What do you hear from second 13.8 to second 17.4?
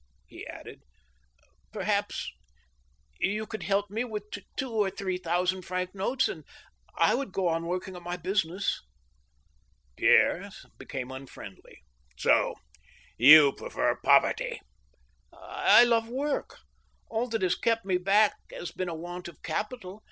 poverty?"" I love work. All